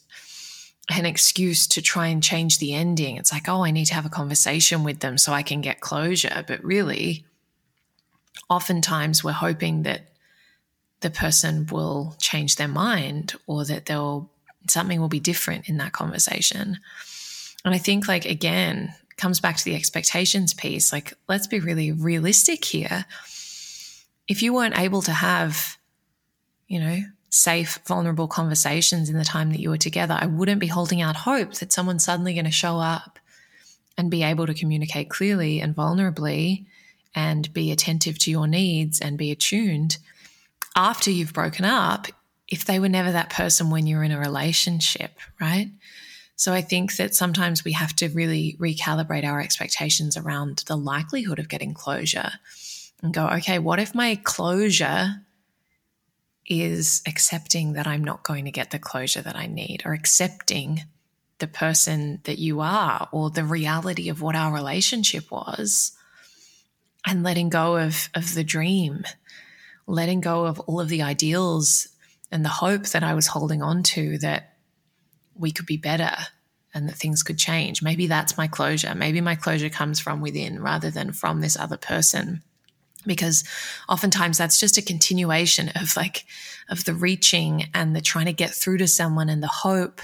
an 0.91 1.05
excuse 1.05 1.67
to 1.67 1.83
try 1.83 2.07
and 2.07 2.23
change 2.23 2.59
the 2.59 2.73
ending. 2.73 3.17
It's 3.17 3.33
like, 3.33 3.49
oh, 3.49 3.65
I 3.65 3.71
need 3.71 3.87
to 3.87 3.95
have 3.95 4.07
a 4.07 4.11
conversation 4.11 4.85
with 4.85 5.01
them 5.01 5.19
so 5.19 5.33
I 5.33 5.43
can 5.43 5.61
get 5.61 5.81
closure. 5.81 6.45
But 6.47 6.63
really, 6.63 7.25
oftentimes 8.49 9.25
we're 9.25 9.33
hoping 9.33 9.83
that 9.83 10.13
the 11.01 11.11
person 11.11 11.67
will 11.67 12.17
change 12.21 12.57
their 12.57 12.69
mind 12.69 13.35
or 13.47 13.65
that 13.65 13.87
they'll 13.87 14.31
something 14.69 15.01
will 15.01 15.09
be 15.09 15.21
different 15.21 15.69
in 15.69 15.77
that 15.77 15.93
conversation. 15.93 16.79
And 17.67 17.75
I 17.75 17.79
think 17.79 18.09
like 18.09 18.25
again, 18.25 18.95
comes 19.17 19.41
back 19.41 19.57
to 19.57 19.65
the 19.65 19.75
expectations 19.75 20.55
piece. 20.55 20.93
Like 20.93 21.13
let's 21.29 21.47
be 21.47 21.61
really 21.61 21.93
realistic 21.93 22.65
here. 22.65 23.05
If 24.29 24.43
you 24.43 24.55
weren't 24.55 24.79
able 24.79 25.03
to 25.03 25.13
have, 25.13 25.77
you 26.69 26.81
know, 26.81 27.01
safe, 27.29 27.79
vulnerable 27.87 28.29
conversations 28.29 29.11
in 29.11 29.19
the 29.19 29.25
time 29.25 29.51
that 29.51 29.61
you 29.61 29.71
were 29.71 29.77
together, 29.77 30.17
I 30.19 30.27
wouldn't 30.27 30.61
be 30.61 30.69
holding 30.69 31.03
out 31.03 31.17
hope 31.17 31.55
that 31.55 31.73
someone's 31.73 32.05
suddenly 32.05 32.35
going 32.35 32.45
to 32.45 32.51
show 32.51 32.79
up 32.79 33.19
and 33.99 34.11
be 34.11 34.23
able 34.23 34.47
to 34.47 34.55
communicate 34.55 35.11
clearly 35.11 35.61
and 35.61 35.75
vulnerably 35.75 36.67
and 37.15 37.53
be 37.53 37.73
attentive 37.73 38.19
to 38.21 38.31
your 38.31 38.47
needs 38.47 39.01
and 39.01 39.19
be 39.19 39.31
attuned 39.31 39.99
after 40.77 41.11
you've 41.11 41.33
broken 41.33 41.65
up 41.65 42.07
if 42.49 42.65
they 42.65 42.79
were 42.79 42.89
never 42.89 43.11
that 43.11 43.31
person 43.31 43.71
when 43.71 43.87
you're 43.87 44.05
in 44.05 44.13
a 44.13 44.21
relationship, 44.21 45.19
right? 45.41 45.71
So 46.37 46.53
I 46.53 46.61
think 46.61 46.97
that 46.97 47.15
sometimes 47.15 47.65
we 47.65 47.73
have 47.73 47.97
to 47.97 48.09
really 48.09 48.57
recalibrate 48.61 49.25
our 49.25 49.41
expectations 49.41 50.17
around 50.17 50.65
the 50.67 50.77
likelihood 50.77 51.39
of 51.39 51.49
getting 51.49 51.75
closure 51.75 52.31
and 53.03 53.13
go, 53.13 53.27
okay, 53.29 53.59
what 53.59 53.79
if 53.79 53.95
my 53.95 54.17
closure 54.23 55.23
is 56.47 57.03
accepting 57.07 57.73
that 57.73 57.87
I'm 57.87 58.05
not 58.05 58.23
going 58.23 58.45
to 58.45 58.51
get 58.51 58.71
the 58.71 58.79
closure 58.79 59.23
that 59.23 59.37
I 59.37 59.47
need 59.47 59.83
or 59.85 59.93
accepting 59.93 60.83
the 61.39 61.49
person 61.49 62.21
that 62.25 62.39
you 62.39 62.61
are 62.61 63.09
or 63.13 63.31
the 63.31 63.45
reality 63.45 64.09
of 64.09 64.23
what 64.23 64.37
our 64.37 64.53
relationship 64.53 65.31
was? 65.31 65.93
And 67.07 67.23
letting 67.23 67.49
go 67.49 67.77
of, 67.77 68.09
of 68.15 68.35
the 68.35 68.45
dream 68.45 69.05
letting 69.87 70.21
go 70.21 70.47
of 70.47 70.61
all 70.61 70.81
of 70.81 70.89
the 70.89 71.03
ideals 71.03 71.89
and 72.31 72.45
the 72.45 72.51
hope 72.51 72.87
that 72.89 73.05
I 73.05 73.15
was 73.15 73.29
holding 73.29 73.63
on 73.63 73.83
to 73.85 74.19
that 74.19 74.56
we 75.39 75.53
could 75.53 75.67
be 75.67 75.77
better 75.77 76.13
and 76.75 76.89
that 76.89 76.97
things 76.97 77.23
could 77.23 77.39
change. 77.39 77.83
Maybe 77.83 78.07
that's 78.07 78.37
my 78.37 78.47
closure. 78.47 78.95
Maybe 78.95 79.21
my 79.21 79.35
closure 79.35 79.71
comes 79.71 79.99
from 79.99 80.21
within 80.21 80.63
rather 80.63 80.91
than 80.91 81.13
from 81.13 81.41
this 81.41 81.59
other 81.59 81.77
person. 81.77 82.43
Because 83.07 83.45
oftentimes 83.89 84.37
that's 84.37 84.59
just 84.59 84.77
a 84.77 84.83
continuation 84.83 85.71
of 85.71 85.97
like, 85.97 86.25
of 86.69 86.85
the 86.85 86.95
reaching 86.95 87.65
and 87.73 87.95
the 87.95 88.01
trying 88.01 88.27
to 88.27 88.33
get 88.33 88.53
through 88.53 88.79
to 88.79 88.89
someone 88.89 89.29
and 89.29 89.43
the 89.43 89.47
hope 89.47 90.01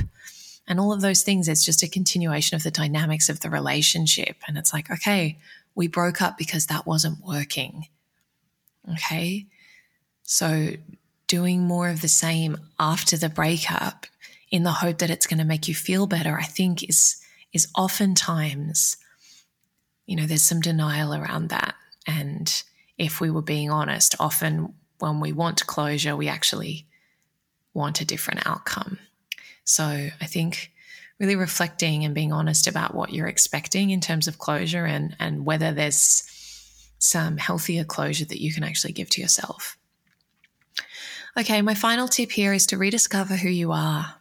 and 0.67 0.79
all 0.79 0.93
of 0.93 1.01
those 1.01 1.23
things. 1.23 1.49
It's 1.49 1.65
just 1.65 1.83
a 1.83 1.89
continuation 1.89 2.55
of 2.55 2.63
the 2.63 2.71
dynamics 2.71 3.29
of 3.29 3.41
the 3.41 3.51
relationship. 3.51 4.37
And 4.47 4.57
it's 4.57 4.73
like, 4.73 4.91
okay, 4.91 5.39
we 5.75 5.89
broke 5.89 6.23
up 6.23 6.39
because 6.39 6.67
that 6.67 6.87
wasn't 6.87 7.25
working. 7.25 7.89
Okay. 8.95 9.47
So, 10.23 10.71
doing 11.27 11.63
more 11.63 11.89
of 11.89 12.03
the 12.03 12.09
same 12.09 12.59
after 12.79 13.17
the 13.17 13.29
breakup 13.29 14.07
in 14.53 14.63
the 14.63 14.71
hope 14.71 14.99
that 14.99 15.11
it's 15.11 15.27
going 15.27 15.39
to 15.39 15.45
make 15.45 15.67
you 15.67 15.75
feel 15.75 16.07
better, 16.07 16.39
I 16.39 16.45
think 16.45 16.89
is 16.89 17.17
is 17.53 17.69
oftentimes, 17.77 18.97
you 20.07 20.17
know, 20.17 20.27
there's 20.27 20.43
some 20.43 20.61
denial 20.61 21.15
around 21.15 21.49
that. 21.49 21.75
And 22.07 22.63
if 22.97 23.21
we 23.21 23.31
were 23.31 23.43
being 23.43 23.71
honest, 23.71 24.15
often 24.21 24.75
when 25.01 25.21
we 25.21 25.33
want 25.33 25.67
closure, 25.67 26.17
we 26.17 26.29
actually 26.29 26.87
want 27.75 28.01
a 28.01 28.07
different 28.07 28.47
outcome. 28.47 28.99
So 29.65 29.85
I 29.85 30.27
think 30.27 30.71
really 31.19 31.37
reflecting 31.37 32.05
and 32.05 32.15
being 32.15 32.33
honest 32.33 32.67
about 32.67 32.95
what 32.95 33.13
you're 33.13 33.29
expecting 33.29 33.91
in 33.91 34.01
terms 34.01 34.29
of 34.29 34.39
closure 34.39 34.87
and, 34.87 35.15
and 35.19 35.45
whether 35.45 35.73
there's 35.73 36.27
some 36.99 37.37
healthier 37.37 37.85
closure 37.85 38.25
that 38.25 38.41
you 38.41 38.53
can 38.53 38.65
actually 38.65 38.93
give 38.93 39.11
to 39.11 39.21
yourself. 39.21 39.77
Okay, 41.37 41.61
my 41.61 41.75
final 41.75 42.09
tip 42.09 42.33
here 42.33 42.55
is 42.55 42.67
to 42.69 42.79
rediscover 42.79 43.37
who 43.37 43.51
you 43.51 43.73
are 43.73 44.15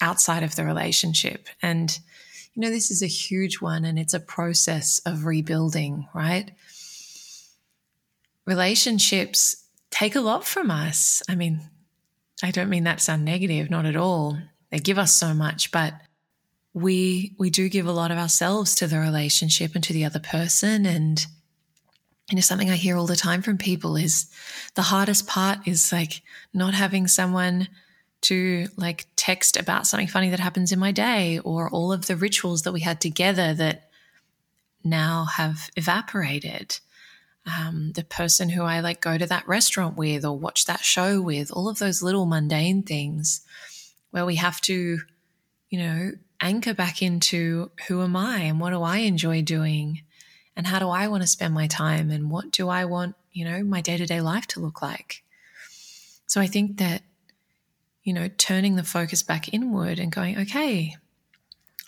outside 0.00 0.42
of 0.42 0.56
the 0.56 0.64
relationship. 0.64 1.48
And, 1.62 1.98
you 2.54 2.62
know, 2.62 2.70
this 2.70 2.90
is 2.90 3.02
a 3.02 3.06
huge 3.06 3.60
one 3.60 3.84
and 3.84 3.98
it's 3.98 4.14
a 4.14 4.20
process 4.20 5.00
of 5.06 5.24
rebuilding, 5.24 6.08
right? 6.14 6.50
Relationships 8.46 9.64
take 9.90 10.14
a 10.14 10.20
lot 10.20 10.44
from 10.44 10.70
us. 10.70 11.22
I 11.28 11.34
mean, 11.34 11.60
I 12.42 12.50
don't 12.50 12.70
mean 12.70 12.84
that 12.84 13.00
sound 13.00 13.24
negative, 13.24 13.70
not 13.70 13.86
at 13.86 13.96
all. 13.96 14.38
They 14.70 14.78
give 14.78 14.98
us 14.98 15.12
so 15.12 15.32
much, 15.32 15.72
but 15.72 15.94
we 16.76 17.34
we 17.38 17.48
do 17.48 17.70
give 17.70 17.86
a 17.86 17.92
lot 17.92 18.10
of 18.10 18.18
ourselves 18.18 18.74
to 18.74 18.86
the 18.86 18.98
relationship 18.98 19.74
and 19.74 19.82
to 19.82 19.94
the 19.94 20.04
other 20.04 20.20
person 20.20 20.84
and 20.84 21.26
you 22.28 22.36
know 22.36 22.42
something 22.42 22.68
i 22.68 22.76
hear 22.76 22.98
all 22.98 23.06
the 23.06 23.16
time 23.16 23.40
from 23.40 23.56
people 23.56 23.96
is 23.96 24.30
the 24.74 24.82
hardest 24.82 25.26
part 25.26 25.58
is 25.66 25.90
like 25.90 26.20
not 26.52 26.74
having 26.74 27.08
someone 27.08 27.66
to 28.22 28.68
like 28.76 29.06
text 29.16 29.56
about 29.56 29.86
something 29.86 30.08
funny 30.08 30.30
that 30.30 30.40
happens 30.40 30.72
in 30.72 30.78
my 30.78 30.92
day 30.92 31.38
or 31.40 31.70
all 31.70 31.92
of 31.92 32.06
the 32.06 32.16
rituals 32.16 32.62
that 32.62 32.72
we 32.72 32.80
had 32.80 33.00
together 33.00 33.54
that 33.54 33.88
now 34.82 35.24
have 35.24 35.70
evaporated 35.76 36.78
um, 37.46 37.92
the 37.94 38.04
person 38.04 38.48
who 38.48 38.62
i 38.62 38.80
like 38.80 39.00
go 39.00 39.18
to 39.18 39.26
that 39.26 39.46
restaurant 39.46 39.96
with 39.96 40.24
or 40.24 40.36
watch 40.36 40.64
that 40.64 40.80
show 40.80 41.20
with 41.20 41.50
all 41.52 41.68
of 41.68 41.78
those 41.78 42.02
little 42.02 42.26
mundane 42.26 42.82
things 42.82 43.42
where 44.10 44.26
we 44.26 44.36
have 44.36 44.60
to 44.60 45.00
you 45.70 45.78
know 45.78 46.12
anchor 46.40 46.74
back 46.74 47.02
into 47.02 47.70
who 47.86 48.02
am 48.02 48.16
i 48.16 48.38
and 48.38 48.60
what 48.60 48.70
do 48.70 48.82
i 48.82 48.98
enjoy 48.98 49.42
doing 49.42 50.02
and 50.56 50.66
how 50.66 50.78
do 50.78 50.88
I 50.88 51.06
want 51.08 51.22
to 51.22 51.28
spend 51.28 51.52
my 51.52 51.66
time 51.66 52.10
and 52.10 52.30
what 52.30 52.50
do 52.50 52.68
I 52.68 52.86
want, 52.86 53.14
you 53.32 53.44
know, 53.44 53.62
my 53.62 53.82
day 53.82 53.98
to 53.98 54.06
day 54.06 54.22
life 54.22 54.46
to 54.48 54.60
look 54.60 54.80
like? 54.80 55.22
So 56.26 56.40
I 56.40 56.46
think 56.46 56.78
that, 56.78 57.02
you 58.06 58.12
know, 58.12 58.28
turning 58.38 58.76
the 58.76 58.84
focus 58.84 59.24
back 59.24 59.52
inward 59.52 59.98
and 59.98 60.12
going, 60.12 60.38
okay, 60.38 60.94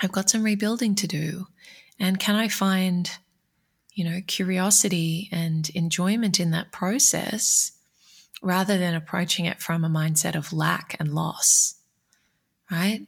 I've 0.03 0.11
got 0.11 0.29
some 0.29 0.43
rebuilding 0.43 0.97
to 0.97 1.07
do. 1.07 1.47
And 2.01 2.19
can 2.19 2.35
I 2.35 2.49
find, 2.49 3.09
you 3.95 4.05
know, 4.05 4.21
curiosity 4.27 5.29
and 5.31 5.71
enjoyment 5.77 6.41
in 6.41 6.51
that 6.51 6.73
process 6.73 7.71
rather 8.43 8.79
than 8.79 8.95
approaching 8.95 9.45
it 9.45 9.63
from 9.63 9.85
a 9.85 9.89
mindset 9.89 10.35
of 10.35 10.53
lack 10.53 10.97
and 10.99 11.15
loss, 11.15 11.77
right? 12.69 13.07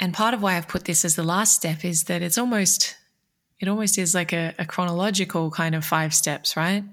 And 0.00 0.12
part 0.12 0.34
of 0.34 0.42
why 0.42 0.56
I've 0.56 0.66
put 0.66 0.84
this 0.84 1.04
as 1.04 1.14
the 1.14 1.22
last 1.22 1.54
step 1.54 1.84
is 1.84 2.04
that 2.04 2.22
it's 2.22 2.38
almost 2.38 2.96
it 3.60 3.68
almost 3.68 3.98
is 3.98 4.16
like 4.16 4.32
a, 4.32 4.52
a 4.58 4.66
chronological 4.66 5.50
kind 5.52 5.76
of 5.76 5.84
five 5.84 6.12
steps, 6.12 6.56
right? 6.56 6.84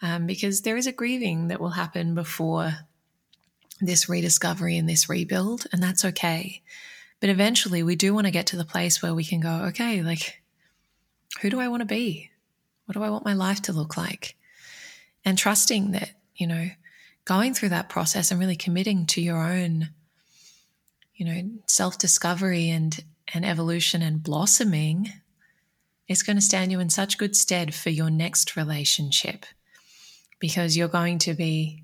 Um, 0.00 0.26
because 0.26 0.62
there 0.62 0.76
is 0.76 0.86
a 0.86 0.92
grieving 0.92 1.48
that 1.48 1.60
will 1.60 1.70
happen 1.70 2.14
before 2.14 2.87
this 3.80 4.08
rediscovery 4.08 4.76
and 4.76 4.88
this 4.88 5.08
rebuild, 5.08 5.66
and 5.72 5.82
that's 5.82 6.04
okay. 6.04 6.62
But 7.20 7.30
eventually, 7.30 7.82
we 7.82 7.96
do 7.96 8.14
want 8.14 8.26
to 8.26 8.32
get 8.32 8.46
to 8.48 8.56
the 8.56 8.64
place 8.64 9.02
where 9.02 9.14
we 9.14 9.24
can 9.24 9.40
go, 9.40 9.64
okay, 9.68 10.02
like, 10.02 10.40
who 11.40 11.50
do 11.50 11.60
I 11.60 11.68
want 11.68 11.80
to 11.80 11.86
be? 11.86 12.30
What 12.86 12.94
do 12.94 13.02
I 13.02 13.10
want 13.10 13.24
my 13.24 13.34
life 13.34 13.62
to 13.62 13.72
look 13.72 13.96
like? 13.96 14.36
And 15.24 15.36
trusting 15.36 15.92
that, 15.92 16.10
you 16.36 16.46
know, 16.46 16.68
going 17.24 17.54
through 17.54 17.68
that 17.70 17.88
process 17.88 18.30
and 18.30 18.40
really 18.40 18.56
committing 18.56 19.06
to 19.06 19.20
your 19.20 19.36
own, 19.36 19.90
you 21.14 21.26
know, 21.26 21.50
self 21.66 21.98
discovery 21.98 22.70
and, 22.70 23.04
and 23.34 23.44
evolution 23.44 24.00
and 24.00 24.22
blossoming 24.22 25.12
is 26.08 26.22
going 26.22 26.36
to 26.36 26.42
stand 26.42 26.72
you 26.72 26.80
in 26.80 26.88
such 26.88 27.18
good 27.18 27.36
stead 27.36 27.74
for 27.74 27.90
your 27.90 28.10
next 28.10 28.56
relationship 28.56 29.44
because 30.40 30.76
you're 30.76 30.88
going 30.88 31.18
to 31.18 31.34
be 31.34 31.82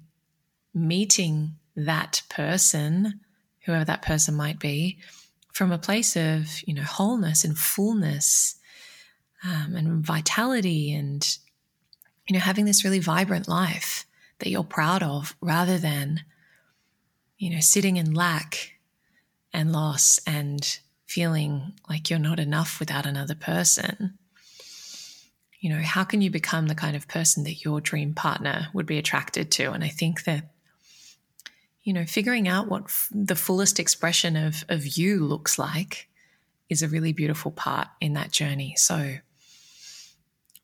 meeting 0.73 1.57
that 1.77 2.23
person, 2.29 3.21
whoever 3.65 3.85
that 3.85 4.03
person 4.03 4.35
might 4.35 4.59
be, 4.59 4.99
from 5.53 5.73
a 5.73 5.79
place 5.79 6.17
of, 6.17 6.63
you 6.67 6.75
know, 6.75 6.83
wholeness 6.83 7.45
and 7.45 7.57
fullness 7.57 8.57
um, 9.45 9.75
and 9.77 10.05
vitality 10.05 10.93
and, 10.93 11.39
you 12.29 12.35
know, 12.35 12.41
having 12.41 12.65
this 12.65 12.85
really 12.85 12.99
vibrant 12.99 13.49
life 13.49 14.07
that 14.39 14.51
you're 14.51 14.65
proud 14.65 15.03
of 15.03 15.37
rather 15.41 15.79
than, 15.79 16.23
you 17.39 17.51
know, 17.51 17.61
sitting 17.61 17.97
in 17.97 18.15
lack 18.15 18.73
and 19.53 19.73
loss 19.73 20.19
and 20.27 20.79
feeling 21.07 21.75
like 21.89 22.11
you're 22.11 22.19
not 22.19 22.41
enough 22.41 22.81
without 22.81 23.07
another 23.07 23.35
person. 23.35 24.19
You 25.61 25.71
know, 25.71 25.81
how 25.81 26.05
can 26.05 26.21
you 26.21 26.31
become 26.31 26.67
the 26.67 26.75
kind 26.75 26.97
of 26.97 27.09
person 27.09 27.45
that 27.45 27.65
your 27.65 27.81
dream 27.81 28.15
partner 28.15 28.69
would 28.75 28.87
be 28.87 28.99
attracted 28.99 29.51
to? 29.53 29.71
And 29.71 29.85
I 29.85 29.89
think 29.89 30.25
that, 30.25 30.51
you 31.85 31.93
know, 31.93 32.05
figuring 32.05 32.49
out 32.49 32.69
what 32.69 32.85
f- 32.85 33.09
the 33.13 33.37
fullest 33.37 33.79
expression 33.79 34.37
of, 34.37 34.65
of 34.69 34.97
you 34.97 35.25
looks 35.25 35.59
like 35.59 36.09
is 36.69 36.83
a 36.83 36.89
really 36.89 37.13
beautiful 37.13 37.51
part 37.51 37.89
in 38.01 38.15
that 38.15 38.33
journey. 38.33 38.75
So, 38.77 39.17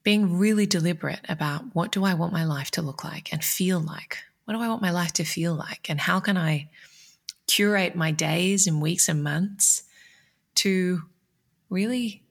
being 0.02 0.38
really 0.38 0.64
deliberate 0.64 1.20
about 1.28 1.62
what 1.74 1.92
do 1.92 2.04
I 2.04 2.14
want 2.14 2.32
my 2.32 2.44
life 2.44 2.70
to 2.72 2.82
look 2.82 3.04
like 3.04 3.32
and 3.32 3.44
feel 3.44 3.78
like? 3.78 4.16
What 4.46 4.54
do 4.54 4.60
I 4.60 4.68
want 4.68 4.80
my 4.80 4.90
life 4.90 5.12
to 5.14 5.24
feel 5.24 5.54
like? 5.54 5.90
And 5.90 6.00
how 6.00 6.20
can 6.20 6.38
I 6.38 6.70
curate 7.46 7.94
my 7.94 8.10
days 8.10 8.66
and 8.66 8.80
weeks 8.80 9.08
and 9.08 9.22
months 9.22 9.82
to 10.54 11.02
really 11.68 12.22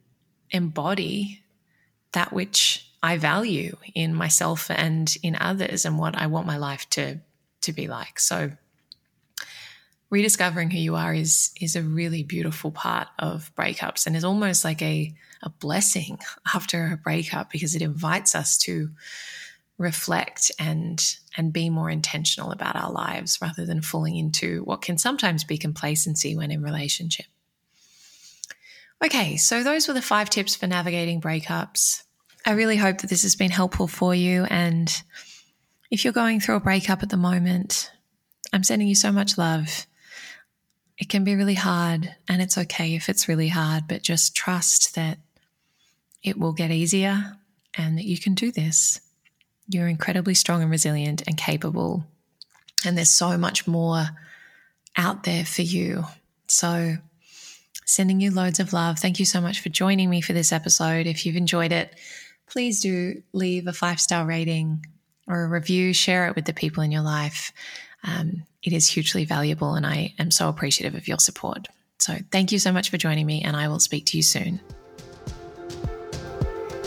embody 0.50 1.44
that 2.14 2.34
which 2.34 2.92
I 3.04 3.18
value 3.18 3.78
in 3.94 4.16
myself 4.16 4.70
and 4.72 5.16
in 5.22 5.36
others 5.40 5.86
and 5.86 6.00
what 6.00 6.18
I 6.18 6.28
want 6.28 6.48
my 6.48 6.58
life 6.58 6.90
to 6.92 7.20
to 7.62 7.74
be 7.74 7.88
like. 7.88 8.20
So 8.20 8.52
rediscovering 10.10 10.72
who 10.72 10.78
you 10.80 10.96
are 10.96 11.14
is 11.14 11.52
is 11.60 11.76
a 11.76 11.84
really 11.84 12.24
beautiful 12.24 12.72
part 12.72 13.08
of 13.20 13.52
breakups 13.56 14.08
and 14.08 14.16
is 14.16 14.24
almost 14.24 14.64
like 14.64 14.82
a 14.82 15.14
a 15.42 15.50
blessing 15.50 16.20
after 16.54 16.92
a 16.94 16.98
breakup 16.98 17.52
because 17.52 17.76
it 17.76 17.82
invites 17.82 18.36
us 18.36 18.58
to 18.58 18.90
reflect 19.78 20.52
and 20.60 21.16
and 21.38 21.54
be 21.54 21.70
more 21.70 21.90
intentional 21.90 22.52
about 22.52 22.76
our 22.76 22.92
lives 22.92 23.40
rather 23.42 23.66
than 23.66 23.82
falling 23.82 24.16
into 24.16 24.64
what 24.64 24.82
can 24.82 24.98
sometimes 24.98 25.44
be 25.44 25.58
complacency 25.58 26.36
when 26.36 26.52
in 26.52 26.62
relationship. 26.62 27.28
Okay, 29.04 29.38
so 29.38 29.64
those 29.64 29.88
were 29.88 29.94
the 29.94 30.02
five 30.02 30.30
tips 30.30 30.58
for 30.58 30.68
navigating 30.68 31.22
breakups. 31.22 32.04
I 32.46 32.52
really 32.52 32.76
hope 32.76 32.98
that 33.00 33.10
this 33.10 33.24
has 33.24 33.38
been 33.38 33.52
helpful 33.52 33.88
for 33.88 34.14
you 34.14 34.44
and 34.46 34.92
if 35.92 36.04
you're 36.04 36.14
going 36.14 36.40
through 36.40 36.56
a 36.56 36.60
breakup 36.60 37.02
at 37.02 37.10
the 37.10 37.18
moment, 37.18 37.92
I'm 38.54 38.64
sending 38.64 38.88
you 38.88 38.96
so 38.96 39.12
much 39.12 39.38
love. 39.38 39.88
It 41.00 41.08
can 41.08 41.24
be 41.24 41.36
really 41.36 41.56
hard, 41.56 42.14
and 42.28 42.42
it's 42.42 42.58
okay 42.58 42.94
if 42.94 43.08
it's 43.08 43.30
really 43.30 43.48
hard, 43.48 43.86
but 43.88 44.04
just 44.04 44.36
trust 44.36 44.96
that 44.96 45.18
it 46.22 46.38
will 46.38 46.52
get 46.52 46.72
easier 46.72 47.38
and 47.76 47.98
that 47.98 48.06
you 48.06 48.18
can 48.20 48.36
do 48.36 48.52
this. 48.52 49.00
You're 49.70 49.88
incredibly 49.88 50.34
strong 50.34 50.62
and 50.62 50.70
resilient 50.70 51.24
and 51.26 51.38
capable. 51.38 52.04
And 52.86 52.98
there's 52.98 53.10
so 53.10 53.38
much 53.38 53.66
more 53.66 54.08
out 54.98 55.24
there 55.24 55.46
for 55.46 55.62
you. 55.62 56.04
So, 56.48 56.98
sending 57.86 58.20
you 58.20 58.32
loads 58.32 58.60
of 58.60 58.74
love. 58.74 59.00
Thank 59.00 59.20
you 59.20 59.26
so 59.26 59.40
much 59.40 59.62
for 59.62 59.70
joining 59.70 60.10
me 60.10 60.22
for 60.22 60.34
this 60.34 60.52
episode. 60.52 61.08
If 61.08 61.26
you've 61.26 61.36
enjoyed 61.36 61.72
it, 61.72 61.98
please 62.48 62.82
do 62.82 63.24
leave 63.32 63.68
a 63.68 63.74
five 63.74 64.00
star 64.02 64.26
rating 64.26 64.86
or 65.28 65.44
a 65.44 65.48
review, 65.48 65.94
share 65.94 66.28
it 66.28 66.36
with 66.36 66.46
the 66.46 66.54
people 66.54 66.84
in 66.84 66.92
your 66.92 67.04
life. 67.04 67.54
Um, 68.04 68.44
it 68.64 68.74
is 68.74 68.88
hugely 68.88 69.26
valuable, 69.26 69.76
and 69.76 69.86
I 69.86 70.14
am 70.20 70.32
so 70.32 70.50
appreciative 70.50 70.96
of 70.96 71.08
your 71.08 71.20
support. 71.20 71.68
So, 72.00 72.18
thank 72.32 72.52
you 72.52 72.60
so 72.60 72.72
much 72.72 72.90
for 72.90 72.98
joining 72.98 73.26
me, 73.26 73.42
and 73.42 73.56
I 73.56 73.68
will 73.68 73.80
speak 73.80 74.06
to 74.08 74.18
you 74.18 74.24
soon. 74.24 74.60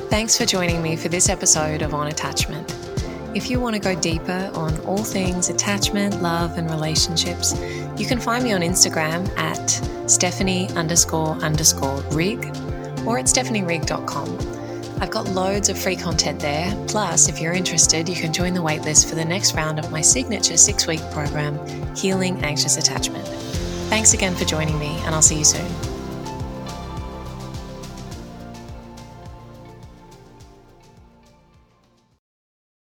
Thanks 0.08 0.36
for 0.36 0.44
joining 0.44 0.82
me 0.82 0.96
for 0.96 1.08
this 1.08 1.28
episode 1.28 1.80
of 1.82 1.94
On 1.94 2.08
Attachment. 2.08 2.70
If 3.34 3.50
you 3.50 3.60
want 3.60 3.74
to 3.76 3.80
go 3.80 3.98
deeper 3.98 4.50
on 4.54 4.78
all 4.80 5.02
things 5.02 5.48
attachment, 5.48 6.20
love, 6.20 6.58
and 6.58 6.70
relationships, 6.70 7.54
you 7.96 8.06
can 8.06 8.20
find 8.20 8.44
me 8.44 8.52
on 8.52 8.60
Instagram 8.60 9.26
at 9.38 9.70
Stephanie 10.10 10.68
underscore 10.72 11.36
underscore 11.36 12.00
Rigg 12.10 12.44
or 13.06 13.18
at 13.18 13.24
stephanierigg.com. 13.24 14.51
I've 15.02 15.10
got 15.10 15.26
loads 15.30 15.68
of 15.68 15.76
free 15.76 15.96
content 15.96 16.38
there. 16.38 16.72
Plus, 16.86 17.28
if 17.28 17.40
you're 17.40 17.54
interested, 17.54 18.08
you 18.08 18.14
can 18.14 18.32
join 18.32 18.54
the 18.54 18.60
waitlist 18.60 19.08
for 19.08 19.16
the 19.16 19.24
next 19.24 19.52
round 19.52 19.80
of 19.80 19.90
my 19.90 20.00
signature 20.00 20.56
six 20.56 20.86
week 20.86 21.00
program, 21.10 21.58
Healing 21.96 22.40
Anxious 22.44 22.76
Attachment. 22.76 23.26
Thanks 23.90 24.14
again 24.14 24.36
for 24.36 24.44
joining 24.44 24.78
me, 24.78 24.96
and 25.04 25.12
I'll 25.12 25.20
see 25.20 25.38
you 25.38 25.44
soon. 25.44 25.91